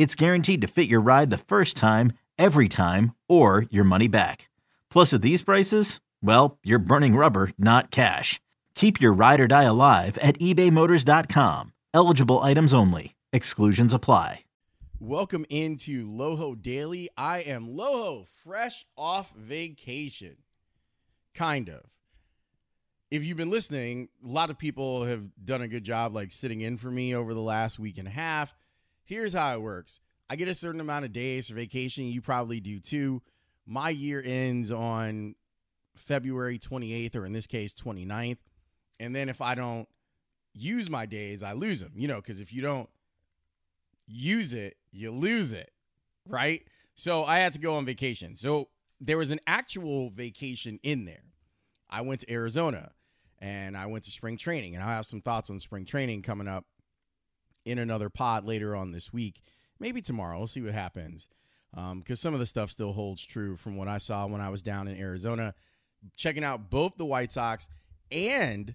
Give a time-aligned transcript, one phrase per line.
[0.00, 4.48] it's guaranteed to fit your ride the first time, every time, or your money back.
[4.88, 8.40] Plus, at these prices, well, you're burning rubber, not cash.
[8.74, 11.74] Keep your ride or die alive at ebaymotors.com.
[11.92, 13.14] Eligible items only.
[13.30, 14.44] Exclusions apply.
[14.98, 17.10] Welcome into Loho Daily.
[17.14, 20.38] I am Loho, fresh off vacation.
[21.34, 21.82] Kind of.
[23.10, 26.62] If you've been listening, a lot of people have done a good job like sitting
[26.62, 28.54] in for me over the last week and a half.
[29.10, 29.98] Here's how it works
[30.30, 32.06] I get a certain amount of days for vacation.
[32.06, 33.22] You probably do too.
[33.66, 35.34] My year ends on
[35.96, 38.38] February 28th, or in this case, 29th.
[39.00, 39.88] And then if I don't
[40.54, 42.88] use my days, I lose them, you know, because if you don't
[44.06, 45.72] use it, you lose it,
[46.28, 46.62] right?
[46.94, 48.36] So I had to go on vacation.
[48.36, 48.68] So
[49.00, 51.24] there was an actual vacation in there.
[51.88, 52.92] I went to Arizona
[53.40, 56.46] and I went to spring training, and I have some thoughts on spring training coming
[56.46, 56.66] up
[57.70, 59.42] in another pod later on this week.
[59.78, 60.38] Maybe tomorrow.
[60.38, 61.28] We'll see what happens.
[61.72, 64.50] Because um, some of the stuff still holds true from what I saw when I
[64.50, 65.54] was down in Arizona,
[66.16, 67.68] checking out both the White Sox
[68.10, 68.74] and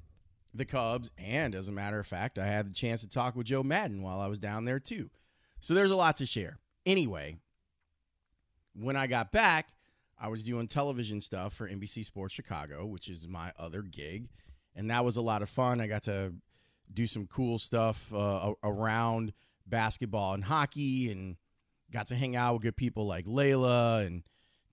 [0.54, 1.12] the Cubs.
[1.18, 4.02] And as a matter of fact, I had the chance to talk with Joe Maddon
[4.02, 5.10] while I was down there too.
[5.60, 6.60] So there's a lot to share.
[6.86, 7.38] Anyway,
[8.74, 9.70] when I got back,
[10.18, 14.30] I was doing television stuff for NBC Sports Chicago, which is my other gig.
[14.76, 15.82] And that was a lot of fun.
[15.82, 16.34] I got to
[16.94, 19.34] do some cool stuff uh, around
[19.68, 21.38] basketball and hockey and
[21.92, 24.24] got to hang out with good people like Leila and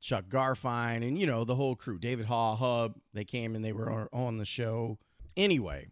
[0.01, 1.99] Chuck Garfien and, you know, the whole crew.
[1.99, 4.99] David Haugh, Hub, they came and they were on the show.
[5.37, 5.87] Anyway,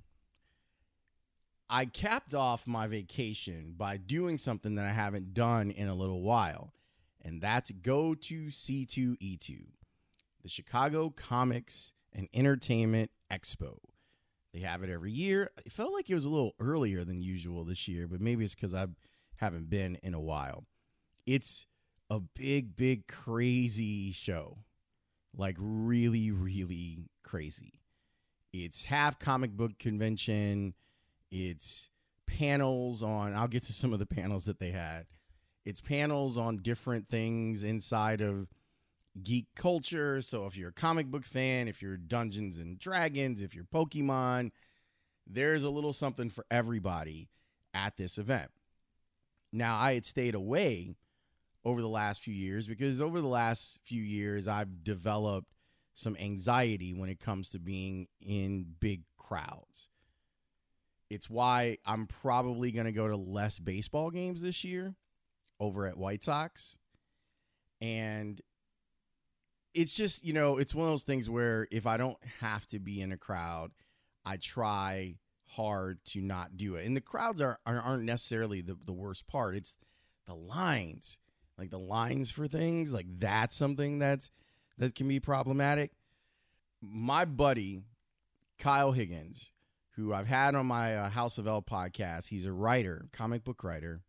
[1.69, 6.21] I capped off my vacation by doing something that I haven't done in a little
[6.21, 6.75] while,
[7.23, 9.69] and that's go to C2E2,
[10.43, 13.79] the Chicago Comics and Entertainment Expo.
[14.53, 15.51] They have it every year.
[15.65, 18.55] It felt like it was a little earlier than usual this year, but maybe it's
[18.55, 18.87] because I
[19.37, 20.65] haven't been in a while.
[21.27, 21.67] It's
[22.09, 24.59] a big, big, crazy show.
[25.37, 27.81] Like, really, really crazy.
[28.53, 30.75] It's half comic book convention.
[31.31, 31.91] It's
[32.27, 35.07] panels on, I'll get to some of the panels that they had.
[35.65, 38.49] It's panels on different things inside of
[39.23, 40.23] geek culture.
[40.23, 44.51] So if you're a comic book fan, if you're Dungeons and Dragons, if you're Pokemon,
[45.27, 47.29] there's a little something for everybody
[47.75, 48.51] at this event.
[49.53, 50.95] Now, I had stayed away
[51.65, 55.53] over the last few years because over the last few years, I've developed
[55.95, 59.89] some anxiety when it comes to being in big crowds.
[61.11, 64.95] It's why I'm probably going to go to less baseball games this year
[65.59, 66.79] over at White Sox.
[67.81, 68.41] And
[69.75, 72.79] it's just you know it's one of those things where if i don't have to
[72.79, 73.71] be in a crowd
[74.25, 75.15] i try
[75.57, 76.87] hard to not do it.
[76.87, 79.57] And the crowds are aren't necessarily the, the worst part.
[79.57, 79.77] It's
[80.27, 81.19] the lines
[81.59, 84.31] like the lines for things like that's something that's
[84.79, 85.93] that can be problematic.
[86.81, 87.83] My buddy
[88.59, 89.53] kyle higgins
[89.97, 93.65] who i've had on my uh, house of l podcast he's a writer comic book
[93.65, 94.03] writer.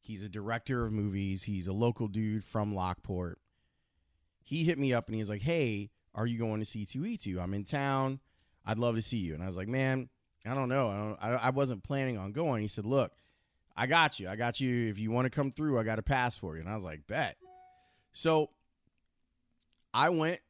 [0.00, 1.44] He's a director of movies.
[1.44, 3.38] He's a local dude from lockport
[4.44, 7.42] he hit me up and he was like, "Hey, are you going to C2E2?
[7.42, 8.20] I'm in town.
[8.64, 10.08] I'd love to see you." And I was like, "Man,
[10.46, 10.88] I don't know.
[10.88, 13.12] I, don't, I, I wasn't planning on going." He said, "Look,
[13.76, 14.28] I got you.
[14.28, 14.88] I got you.
[14.90, 16.84] If you want to come through, I got a pass for you." And I was
[16.84, 17.36] like, "Bet."
[18.12, 18.50] So
[19.92, 20.40] I went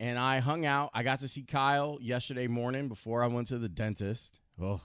[0.00, 0.90] and I hung out.
[0.94, 4.40] I got to see Kyle yesterday morning before I went to the dentist.
[4.60, 4.80] Oh.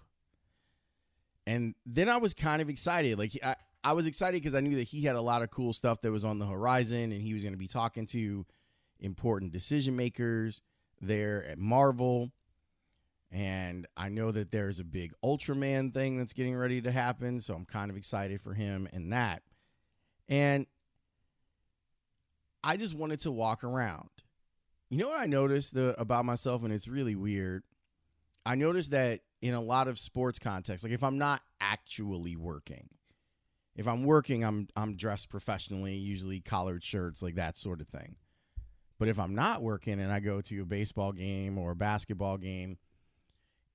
[1.45, 3.18] And then I was kind of excited.
[3.18, 5.74] Like I, I was excited because I knew that he had a lot of cool
[5.74, 8.45] stuff that was on the horizon, and he was going to be talking to
[9.00, 10.62] important decision makers
[11.01, 12.31] there at Marvel.
[13.31, 17.56] And I know that there's a big Ultraman thing that's getting ready to happen, so
[17.56, 19.41] I'm kind of excited for him and that.
[20.30, 20.68] And
[22.63, 24.09] I just wanted to walk around.
[24.89, 27.63] You know what I noticed uh, about myself, and it's really weird.
[28.45, 32.89] I noticed that in a lot of sports contexts, like if I'm not actually working,
[33.75, 38.16] if I'm working, I'm I'm dressed professionally, usually collared shirts, like that sort of thing.
[39.00, 42.38] But if I'm not working and I go to a baseball game or a basketball
[42.38, 42.78] game,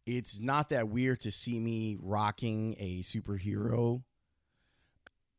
[0.06, 4.03] it's not that weird to see me rocking a superhero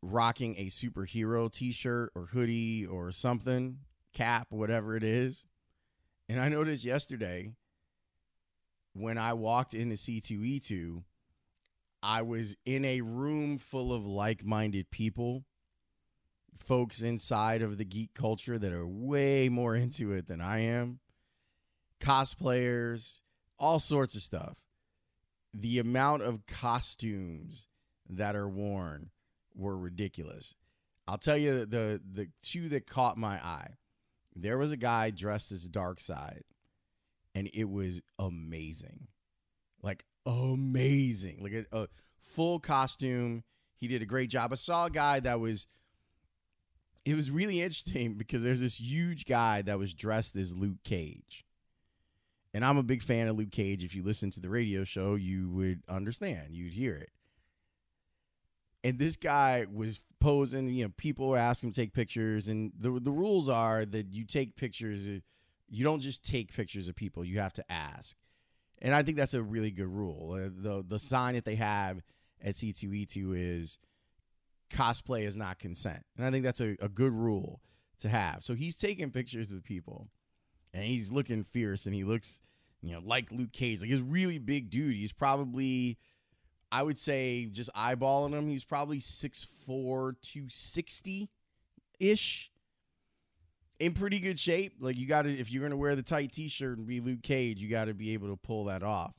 [0.01, 3.79] rocking a superhero t-shirt or hoodie or something,
[4.13, 5.45] cap, whatever it is.
[6.27, 7.51] And I noticed yesterday
[8.93, 11.03] when I walked into C2E2,
[12.01, 15.43] I was in a room full of like-minded people,
[16.57, 20.99] folks inside of the geek culture that are way more into it than I am,
[21.99, 23.21] cosplayers,
[23.57, 24.57] all sorts of stuff.
[25.53, 27.67] The amount of costumes
[28.07, 29.09] that are worn
[29.55, 30.55] were ridiculous.
[31.07, 33.77] I'll tell you the the two that caught my eye.
[34.35, 36.41] There was a guy dressed as Darkseid,
[37.33, 39.07] and it was amazing,
[39.81, 41.87] like amazing, like a, a
[42.19, 43.43] full costume.
[43.77, 44.51] He did a great job.
[44.51, 45.67] I saw a guy that was.
[47.05, 51.45] It was really interesting because there's this huge guy that was dressed as Luke Cage.
[52.53, 53.83] And I'm a big fan of Luke Cage.
[53.83, 56.53] If you listen to the radio show, you would understand.
[56.53, 57.09] You'd hear it
[58.83, 60.69] and this guy was posing.
[60.69, 64.13] You know, people were asking him to take pictures, and the the rules are that
[64.13, 65.07] you take pictures.
[65.07, 68.15] You don't just take pictures of people; you have to ask.
[68.81, 70.33] And I think that's a really good rule.
[70.33, 72.01] Uh, the The sign that they have
[72.41, 73.79] at C two E two is
[74.71, 77.61] cosplay is not consent, and I think that's a, a good rule
[77.99, 78.43] to have.
[78.43, 80.07] So he's taking pictures of people,
[80.73, 82.41] and he's looking fierce, and he looks,
[82.81, 83.81] you know, like Luke Cage.
[83.81, 84.95] Like he's a really big dude.
[84.95, 85.97] He's probably
[86.71, 89.47] I would say just eyeballing him, he's probably 6'4,
[90.21, 91.29] 260
[91.99, 92.51] ish.
[93.79, 94.73] In pretty good shape.
[94.79, 97.61] Like you gotta if you're gonna wear the tight t shirt and be Luke Cage,
[97.61, 99.13] you gotta be able to pull that off.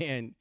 [0.00, 0.34] And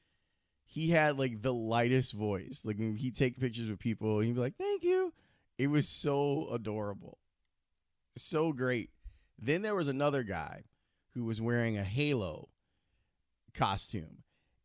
[0.65, 2.61] he had like the lightest voice.
[2.63, 5.13] Like when he take pictures with people, he'd be like, Thank you.
[5.57, 7.17] It was so adorable.
[8.15, 8.91] So great.
[9.37, 10.63] Then there was another guy
[11.13, 12.49] who was wearing a Halo
[13.53, 14.23] costume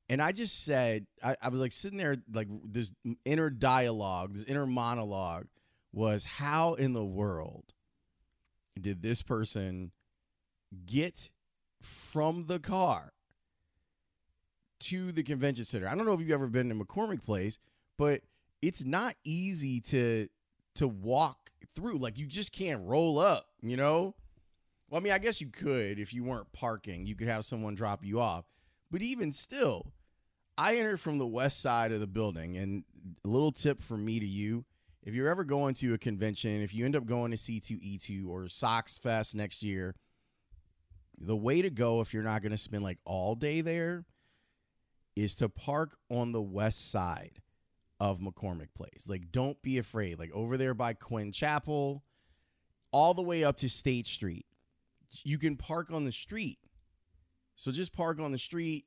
[0.08, 2.92] and I just said, I, I was like sitting there, like this
[3.24, 5.46] inner dialogue, this inner monologue
[5.92, 7.64] was how in the world
[8.80, 9.92] did this person
[10.86, 11.30] get
[11.80, 13.12] from the car
[14.80, 15.88] to the convention center?
[15.88, 17.58] I don't know if you've ever been to McCormick Place,
[17.96, 18.22] but
[18.62, 20.28] it's not easy to
[20.76, 21.98] to walk through.
[21.98, 24.14] Like you just can't roll up, you know?
[24.88, 27.06] Well, I mean, I guess you could if you weren't parking.
[27.06, 28.44] You could have someone drop you off.
[28.90, 29.92] But even still,
[30.56, 32.56] I entered from the west side of the building.
[32.56, 32.84] And
[33.24, 34.64] a little tip from me to you
[35.04, 38.48] if you're ever going to a convention, if you end up going to C2E2 or
[38.48, 39.94] Sox Fest next year,
[41.18, 44.06] the way to go if you're not going to spend like all day there
[45.14, 47.42] is to park on the west side
[48.00, 49.06] of McCormick Place.
[49.06, 50.18] Like, don't be afraid.
[50.18, 52.02] Like, over there by Quinn Chapel,
[52.90, 54.46] all the way up to State Street,
[55.22, 56.58] you can park on the street.
[57.56, 58.86] So just park on the street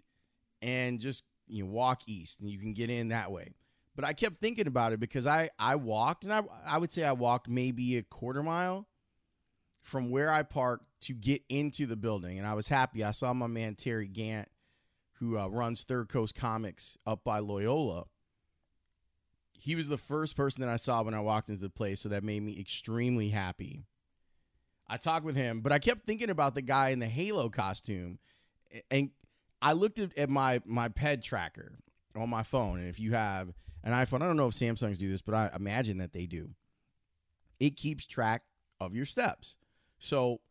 [0.61, 3.53] and just you know, walk east and you can get in that way.
[3.97, 7.03] But I kept thinking about it because I I walked and I I would say
[7.03, 8.87] I walked maybe a quarter mile
[9.81, 13.03] from where I parked to get into the building and I was happy.
[13.03, 14.49] I saw my man Terry Gant
[15.13, 18.05] who uh, runs Third Coast Comics up by Loyola.
[19.51, 22.09] He was the first person that I saw when I walked into the place, so
[22.09, 23.83] that made me extremely happy.
[24.87, 28.19] I talked with him, but I kept thinking about the guy in the Halo costume
[28.91, 29.09] and
[29.59, 31.79] I looked at, my my ped tracker
[32.15, 35.09] on my phone, and if you have an iPhone, I don't know if Samsungs do
[35.09, 36.51] this, but I imagine that they do.
[37.59, 38.43] It keeps track
[38.79, 39.55] of your steps.
[39.99, 40.41] So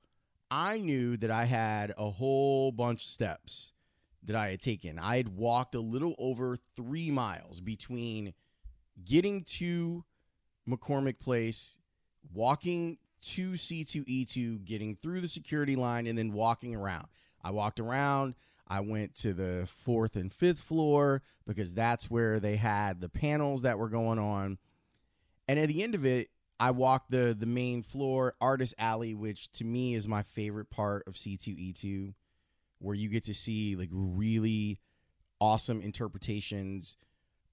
[0.50, 3.72] I knew that I had a whole bunch of steps
[4.24, 4.98] that I had taken.
[4.98, 8.34] I had walked a little over three miles between
[9.04, 10.04] getting to
[10.68, 11.78] McCormick Place,
[12.32, 17.06] walking to C2E2, getting through the security line, and then walking around.
[17.42, 18.34] I walked around.
[18.68, 23.62] I went to the fourth and fifth floor because that's where they had the panels
[23.62, 24.58] that were going on.
[25.46, 29.52] And at the end of it, I walked the the main floor, Artist Alley, which
[29.52, 32.14] to me is my favorite part of C2E2,
[32.78, 34.80] where you get to see like really
[35.40, 36.96] awesome interpretations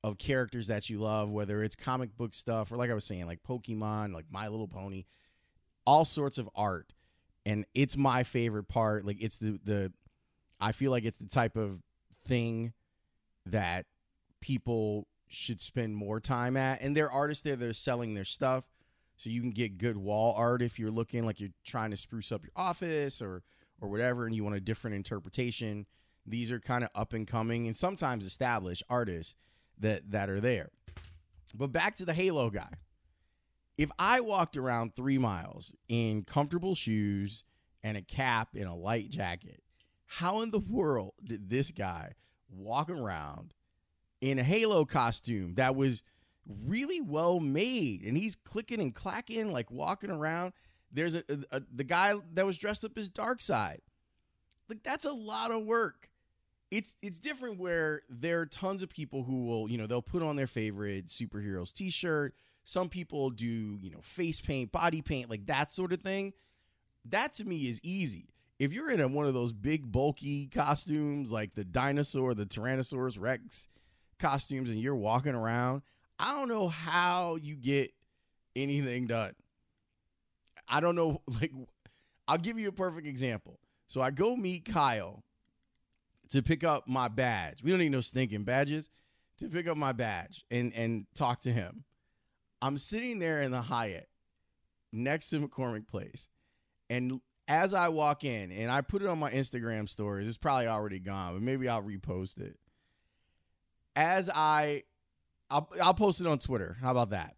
[0.04, 3.26] of characters that you love, whether it's comic book stuff or like I was saying,
[3.26, 5.06] like Pokemon, like My Little Pony,
[5.86, 6.94] all sorts of art.
[7.46, 9.06] And it's my favorite part.
[9.06, 9.92] Like it's the the
[10.64, 11.82] I feel like it's the type of
[12.28, 12.72] thing
[13.46, 13.86] that
[14.40, 16.82] people should spend more time at.
[16.82, 18.64] And there are artists there that are selling their stuff.
[19.18, 22.32] so you can get good wall art if you're looking like you're trying to spruce
[22.32, 23.44] up your office or
[23.82, 25.86] or whatever and you want a different interpretation.
[26.26, 29.36] These are kind of up and coming and sometimes established artists
[29.80, 30.70] that that are there.
[31.56, 32.74] But back to the Halo guy.
[33.78, 37.44] If I walked around 3 miles in comfortable shoes
[37.84, 39.63] and a cap and a light jacket,
[40.18, 42.14] how in the world did this guy
[42.48, 43.56] walk around
[44.22, 46.04] in a Halo costume that was
[46.46, 48.04] really well made?
[48.04, 50.54] And he's clicking and clacking like walking around.
[50.92, 53.80] There's a, a, a, the guy that was dressed up as Darkseid.
[54.70, 56.10] Like that's a lot of work.
[56.70, 60.22] It's it's different where there are tons of people who will you know they'll put
[60.22, 62.36] on their favorite superheroes t-shirt.
[62.66, 66.34] Some people do you know face paint body paint like that sort of thing.
[67.04, 71.32] That to me is easy if you're in a, one of those big bulky costumes
[71.32, 73.68] like the dinosaur the tyrannosaurus rex
[74.20, 75.82] costumes and you're walking around
[76.20, 77.92] I don't know how you get
[78.56, 79.34] anything done.
[80.68, 81.22] I don't know.
[81.42, 81.52] Like,
[82.28, 83.60] I'll give you a perfect example.
[83.88, 85.24] So I go meet Kyle
[86.30, 87.62] to pick up my badge.
[87.62, 88.90] We don't need no stinking badges
[89.40, 91.84] to pick up my badge and and talk to him.
[92.62, 94.08] I'm sitting there in the Hyatt
[94.94, 96.30] next to McCormick Place,
[96.90, 100.68] and as I walk in, and I put it on my Instagram stories, it's probably
[100.68, 102.58] already gone, but maybe I'll repost it.
[103.96, 104.84] As I
[105.50, 106.78] I'll I'll post it on Twitter.
[106.82, 107.36] How about that?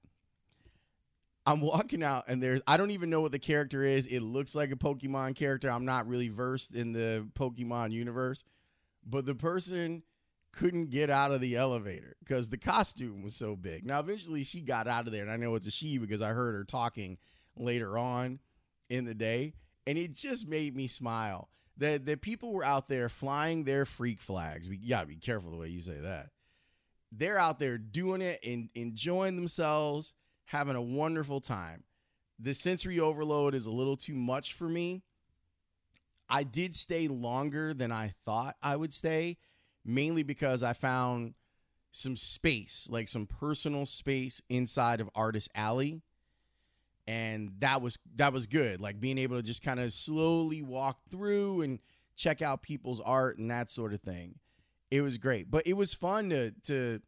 [1.46, 4.08] I'm walking out and there's I don't even know what the character is.
[4.08, 5.70] It looks like a Pokemon character.
[5.70, 8.44] I'm not really versed in the Pokemon universe,
[9.06, 10.04] but the person
[10.54, 13.86] couldn't get out of the elevator because the costume was so big.
[13.86, 16.30] Now eventually she got out of there and I know it's a she because I
[16.30, 17.18] heard her talking
[17.58, 18.40] later on
[18.90, 19.54] in the day
[19.88, 21.50] and it just made me smile.
[21.78, 24.70] That that people were out there flying their freak flags.
[24.70, 26.30] We gotta be careful the way you say that
[27.18, 30.14] they're out there doing it and enjoying themselves,
[30.46, 31.84] having a wonderful time.
[32.40, 35.04] The sensory overload is a little too much for me.
[36.28, 39.38] I did stay longer than I thought I would stay,
[39.86, 41.36] mainly because I found
[41.92, 46.02] some space, like some personal space inside of Artist Alley.
[47.08, 48.82] And that was that was good.
[48.82, 51.80] Like being able to just kind of slowly walk through and
[52.16, 54.40] check out people's art and that sort of thing
[54.92, 55.50] it was great.
[55.50, 57.02] But it was fun to to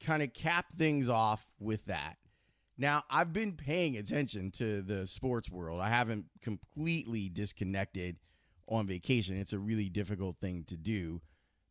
[0.00, 2.16] kind of cap things off with that.
[2.78, 5.80] Now, I've been paying attention to the sports world.
[5.80, 8.16] I haven't completely disconnected
[8.66, 9.38] on vacation.
[9.38, 11.20] It's a really difficult thing to do,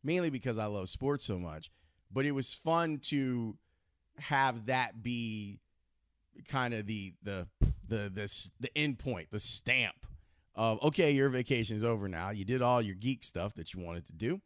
[0.04, 1.70] mainly because I love sports so much.
[2.12, 3.56] But it was fun to
[4.18, 5.58] have that be
[6.48, 7.46] kind of the the
[7.86, 10.06] the the the end point, the stamp
[10.54, 12.30] of okay, your vacation is over now.
[12.30, 14.40] You did all your geek stuff that you wanted to do.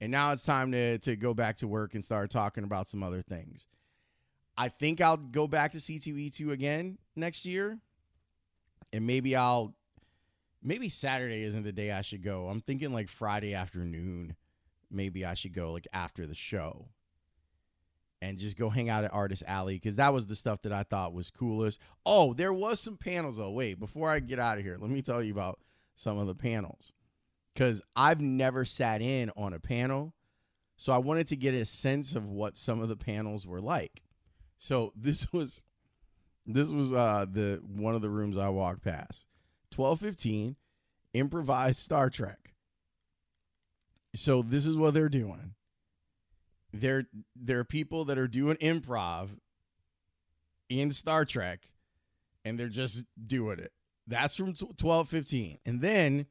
[0.00, 3.02] And now it's time to to go back to work and start talking about some
[3.02, 3.66] other things.
[4.56, 7.78] I think I'll go back to C2E2 again next year.
[8.92, 9.74] And maybe I'll
[10.62, 12.48] maybe Saturday isn't the day I should go.
[12.48, 14.36] I'm thinking like Friday afternoon.
[14.90, 16.88] Maybe I should go like after the show
[18.22, 20.82] and just go hang out at Artist Alley because that was the stuff that I
[20.82, 21.80] thought was coolest.
[22.04, 23.40] Oh, there was some panels.
[23.40, 25.58] Oh, wait, before I get out of here, let me tell you about
[25.94, 26.92] some of the panels
[27.54, 30.14] because I've never sat in on a panel.
[30.76, 34.02] So I wanted to get a sense of what some of the panels were like.
[34.56, 35.62] So this was
[36.46, 39.26] this was uh the one of the rooms I walked past.
[39.74, 40.56] 1215
[41.12, 42.54] improvised Star Trek.
[44.14, 45.54] So this is what they're doing.
[46.72, 49.30] There there are people that are doing improv
[50.68, 51.70] in Star Trek
[52.44, 53.72] and they're just doing it.
[54.06, 55.58] That's from 1215.
[55.66, 56.26] And then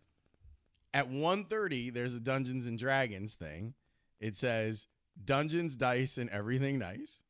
[0.94, 3.74] at 1.30, there's a Dungeons and Dragons thing.
[4.20, 4.88] It says
[5.24, 7.24] Dungeons, Dice, and Everything Nice.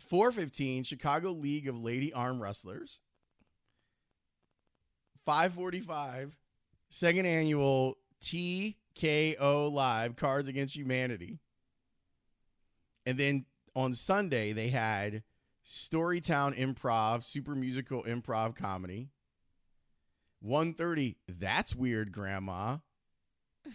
[0.00, 3.00] 415, Chicago League of Lady Arm Wrestlers.
[5.24, 6.36] 545,
[6.90, 7.96] second annual
[8.96, 11.38] TKO Live Cards Against Humanity.
[13.04, 15.22] And then on Sunday, they had
[15.64, 19.10] Storytown Improv, super musical improv comedy.
[20.40, 21.16] 130.
[21.28, 22.78] That's weird, grandma.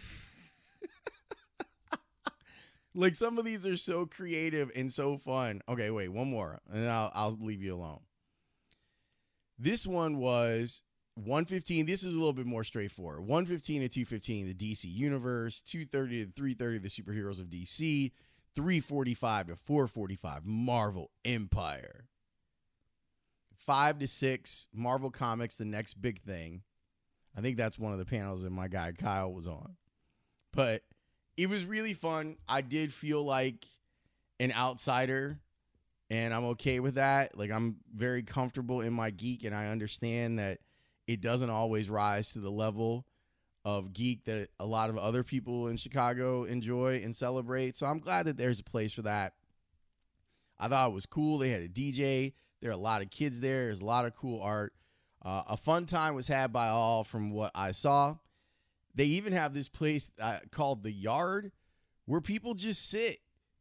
[2.94, 5.60] like some of these are so creative and so fun.
[5.68, 8.00] Okay, wait, one more, and I'll I'll leave you alone.
[9.58, 10.82] This one was
[11.14, 11.86] 115.
[11.86, 13.20] This is a little bit more straightforward.
[13.20, 15.62] 115 to 215, the DC Universe.
[15.62, 18.12] 230 to 330, the superheroes of DC.
[18.54, 22.06] 345 to 445, Marvel Empire
[23.64, 26.62] five to six Marvel Comics, the next big thing.
[27.36, 29.76] I think that's one of the panels that my guy Kyle was on.
[30.52, 30.82] But
[31.36, 32.36] it was really fun.
[32.48, 33.64] I did feel like
[34.38, 35.38] an outsider
[36.10, 37.38] and I'm okay with that.
[37.38, 40.58] Like I'm very comfortable in my geek, and I understand that
[41.06, 43.06] it doesn't always rise to the level
[43.64, 47.76] of geek that a lot of other people in Chicago enjoy and celebrate.
[47.76, 49.34] So I'm glad that there's a place for that.
[50.58, 51.38] I thought it was cool.
[51.38, 52.34] They had a DJ.
[52.60, 53.66] There are a lot of kids there.
[53.66, 54.72] There's a lot of cool art.
[55.24, 58.16] Uh, a fun time was had by all from what I saw.
[58.94, 61.52] They even have this place uh, called the Yard
[62.06, 63.18] where people just sit.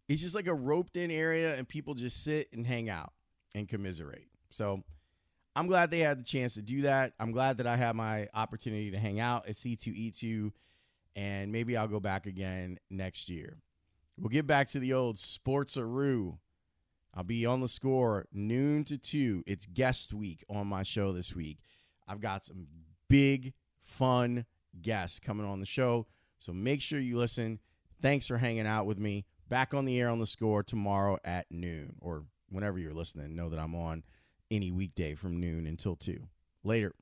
[0.10, 3.14] It's just like a roped in area and people just sit and hang out
[3.56, 4.28] and commiserate.
[4.50, 4.84] So
[5.56, 7.14] I'm glad they had the chance to do that.
[7.20, 10.52] I'm glad that I had my opportunity to hang out at C2E2
[11.16, 13.58] and maybe I'll go back again next year.
[14.18, 16.38] We'll get back to the old sportsaroo.
[17.14, 19.44] I'll be on the score noon to 2.
[19.46, 21.60] It's guest week on my show this week.
[22.08, 22.68] I've got some
[23.10, 24.46] big fun
[24.82, 26.08] guests coming on the show.
[26.38, 27.60] So make sure you listen.
[28.02, 29.26] Thanks for hanging out with me.
[29.50, 33.36] Back on the air on the score tomorrow at noon or whenever you're listening.
[33.36, 34.04] Know that I'm on
[34.52, 36.28] any weekday from noon until 2.
[36.64, 36.94] Later.